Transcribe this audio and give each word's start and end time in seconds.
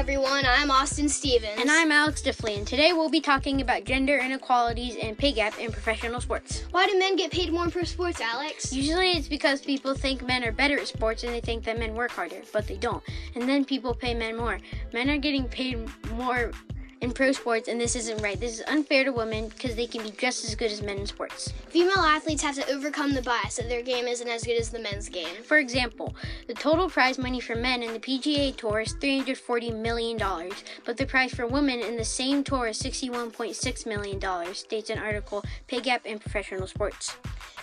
everyone. 0.00 0.46
I'm 0.46 0.70
Austin 0.70 1.10
Stevens. 1.10 1.60
And 1.60 1.70
I'm 1.70 1.92
Alex 1.92 2.22
Diffley, 2.22 2.56
and 2.56 2.66
today 2.66 2.94
we'll 2.94 3.10
be 3.10 3.20
talking 3.20 3.60
about 3.60 3.84
gender 3.84 4.16
inequalities 4.16 4.96
and 4.96 5.16
pay 5.16 5.30
gap 5.30 5.58
in 5.60 5.70
professional 5.70 6.22
sports. 6.22 6.64
Why 6.70 6.86
do 6.86 6.98
men 6.98 7.16
get 7.16 7.30
paid 7.30 7.52
more 7.52 7.68
for 7.68 7.84
sports, 7.84 8.18
Alex? 8.18 8.72
Usually 8.72 9.10
it's 9.10 9.28
because 9.28 9.60
people 9.60 9.94
think 9.94 10.22
men 10.22 10.42
are 10.42 10.52
better 10.52 10.78
at 10.78 10.88
sports 10.88 11.22
and 11.22 11.34
they 11.34 11.42
think 11.42 11.64
that 11.64 11.78
men 11.78 11.94
work 11.94 12.12
harder, 12.12 12.40
but 12.50 12.66
they 12.66 12.78
don't. 12.78 13.04
And 13.34 13.46
then 13.46 13.62
people 13.62 13.92
pay 13.92 14.14
men 14.14 14.38
more. 14.38 14.58
Men 14.94 15.10
are 15.10 15.18
getting 15.18 15.46
paid 15.46 15.86
more 16.12 16.50
in 17.00 17.12
pro 17.12 17.32
sports, 17.32 17.68
and 17.68 17.80
this 17.80 17.96
isn't 17.96 18.20
right. 18.22 18.38
This 18.38 18.60
is 18.60 18.64
unfair 18.68 19.04
to 19.04 19.12
women 19.12 19.48
because 19.48 19.74
they 19.74 19.86
can 19.86 20.02
be 20.02 20.10
just 20.10 20.44
as 20.44 20.54
good 20.54 20.70
as 20.70 20.82
men 20.82 20.98
in 20.98 21.06
sports. 21.06 21.52
Female 21.68 21.98
athletes 21.98 22.42
have 22.42 22.54
to 22.56 22.70
overcome 22.70 23.14
the 23.14 23.22
bias 23.22 23.56
that 23.56 23.68
their 23.68 23.82
game 23.82 24.06
isn't 24.06 24.28
as 24.28 24.44
good 24.44 24.58
as 24.60 24.70
the 24.70 24.78
men's 24.78 25.08
game. 25.08 25.42
For 25.44 25.58
example, 25.58 26.14
the 26.46 26.54
total 26.54 26.88
prize 26.90 27.18
money 27.18 27.40
for 27.40 27.56
men 27.56 27.82
in 27.82 27.92
the 27.92 28.00
PGA 28.00 28.56
Tour 28.56 28.80
is 28.80 28.94
$340 28.94 29.80
million, 29.80 30.18
but 30.84 30.96
the 30.96 31.06
prize 31.06 31.32
for 31.32 31.46
women 31.46 31.80
in 31.80 31.96
the 31.96 32.04
same 32.04 32.44
tour 32.44 32.68
is 32.68 32.82
$61.6 32.82 33.86
million, 33.86 34.54
states 34.54 34.90
an 34.90 34.98
article, 34.98 35.42
Pay 35.66 35.80
Gap 35.80 36.04
in 36.06 36.18
Professional 36.18 36.66
Sports. 36.66 37.16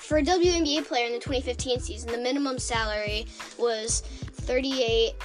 For 0.07 0.19
a 0.19 0.23
WNBA 0.23 0.87
player 0.87 1.05
in 1.05 1.11
the 1.11 1.19
2015 1.19 1.81
season, 1.81 2.11
the 2.11 2.17
minimum 2.17 2.59
salary 2.59 3.27
was 3.59 4.01
38 4.01 5.15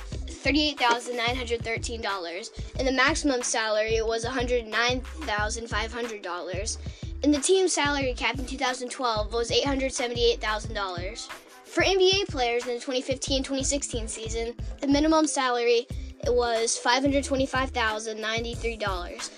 $38,913, 0.42 2.50
and 2.78 2.88
the 2.88 2.92
maximum 2.92 3.42
salary 3.42 4.00
was 4.02 4.24
$109,500. 4.24 6.78
And 7.24 7.32
the 7.32 7.38
team 7.38 7.68
salary 7.68 8.14
cap 8.14 8.36
in 8.38 8.46
2012 8.46 9.32
was 9.32 9.50
$878,000. 9.50 11.28
For 11.64 11.82
NBA 11.82 12.28
players 12.28 12.66
in 12.66 12.78
the 12.78 12.84
2015-2016 12.84 14.08
season, 14.08 14.54
the 14.80 14.88
minimum 14.88 15.26
salary 15.26 15.86
was 16.26 16.78
$525,093. 16.84 19.30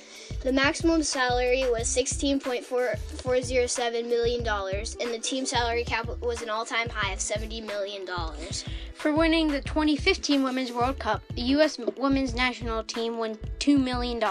The 0.45 0.53
maximum 0.53 1.03
salary 1.03 1.65
was 1.71 1.85
$16.407 1.85 4.07
million, 4.07 4.47
and 4.47 5.11
the 5.11 5.19
team 5.19 5.47
salary 5.47 5.85
cap 5.85 6.07
was 6.21 6.43
an 6.43 6.51
all 6.51 6.67
time 6.67 6.91
high 6.91 7.15
of 7.15 7.19
$70 7.19 7.67
million. 7.67 8.07
For 8.93 9.11
winning 9.13 9.49
the 9.49 9.63
2015 9.63 10.43
Women's 10.43 10.71
World 10.71 10.99
Cup, 10.99 11.23
the 11.35 11.41
U.S. 11.43 11.79
women's 11.97 12.35
national 12.35 12.85
team 12.85 13.17
won 13.19 13.37
$2 13.59 13.83
million. 13.83 14.23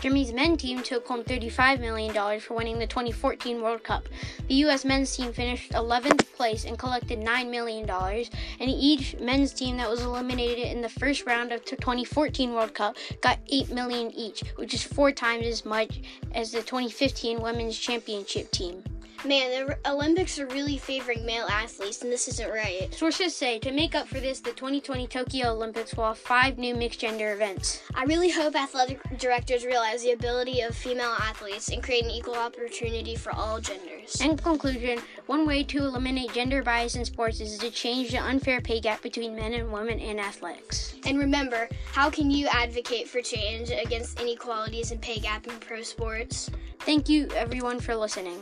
Germany's 0.00 0.32
men's 0.32 0.62
team 0.62 0.82
took 0.82 1.06
home 1.06 1.22
$35 1.24 1.80
million 1.80 2.40
for 2.40 2.54
winning 2.54 2.78
the 2.78 2.86
2014 2.86 3.60
World 3.60 3.82
Cup. 3.82 4.08
The 4.48 4.54
U.S. 4.54 4.84
men's 4.84 5.14
team 5.14 5.32
finished 5.32 5.72
11th 5.72 6.32
place 6.32 6.64
and 6.64 6.78
collected 6.78 7.20
$9 7.20 7.50
million, 7.50 7.90
and 7.90 8.70
each 8.70 9.16
men's 9.18 9.52
team 9.52 9.76
that 9.78 9.90
was 9.90 10.02
eliminated 10.02 10.68
in 10.68 10.80
the 10.80 10.88
first 10.88 11.26
round 11.26 11.50
of 11.52 11.64
the 11.64 11.76
2014 11.76 12.54
World 12.54 12.74
Cup 12.74 12.96
got 13.20 13.38
8 13.48 13.70
million 13.70 14.12
each, 14.12 14.42
which 14.56 14.74
is 14.74 14.82
four 14.82 15.12
times 15.12 15.46
as 15.46 15.53
much 15.62 16.00
as 16.32 16.52
the 16.52 16.62
2015 16.62 17.42
Women's 17.42 17.78
Championship 17.78 18.50
team. 18.50 18.82
Man, 19.26 19.66
the 19.66 19.90
Olympics 19.90 20.38
are 20.38 20.46
really 20.48 20.76
favoring 20.76 21.24
male 21.24 21.46
athletes, 21.46 22.02
and 22.02 22.12
this 22.12 22.28
isn't 22.28 22.50
right. 22.50 22.92
Sources 22.92 23.34
say 23.34 23.58
to 23.60 23.72
make 23.72 23.94
up 23.94 24.06
for 24.06 24.20
this, 24.20 24.40
the 24.40 24.52
2020 24.52 25.06
Tokyo 25.06 25.52
Olympics 25.52 25.96
will 25.96 26.04
have 26.04 26.18
five 26.18 26.58
new 26.58 26.74
mixed 26.74 27.00
gender 27.00 27.32
events. 27.32 27.80
I 27.94 28.04
really 28.04 28.28
hope 28.28 28.54
athletic 28.54 29.00
directors 29.18 29.64
realize 29.64 30.02
the 30.02 30.12
ability 30.12 30.60
of 30.60 30.76
female 30.76 31.16
athletes 31.18 31.70
and 31.70 31.82
create 31.82 32.04
an 32.04 32.10
equal 32.10 32.34
opportunity 32.34 33.16
for 33.16 33.34
all 33.34 33.62
genders. 33.62 34.20
In 34.20 34.36
conclusion, 34.36 34.98
one 35.24 35.46
way 35.46 35.64
to 35.64 35.78
eliminate 35.78 36.34
gender 36.34 36.62
bias 36.62 36.94
in 36.94 37.06
sports 37.06 37.40
is 37.40 37.56
to 37.58 37.70
change 37.70 38.10
the 38.10 38.18
unfair 38.18 38.60
pay 38.60 38.78
gap 38.78 39.00
between 39.00 39.34
men 39.34 39.54
and 39.54 39.72
women 39.72 40.00
in 40.00 40.18
athletics. 40.18 40.96
And 41.06 41.18
remember, 41.18 41.70
how 41.92 42.10
can 42.10 42.30
you 42.30 42.46
advocate 42.48 43.08
for 43.08 43.22
change 43.22 43.70
against 43.70 44.20
inequalities 44.20 44.90
and 44.90 45.00
pay 45.00 45.18
gap 45.18 45.46
in 45.46 45.58
pro 45.60 45.80
sports? 45.80 46.50
Thank 46.80 47.08
you, 47.08 47.30
everyone, 47.34 47.80
for 47.80 47.96
listening. 47.96 48.38